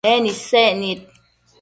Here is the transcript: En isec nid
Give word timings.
En 0.09 0.23
isec 0.31 0.75
nid 0.79 0.99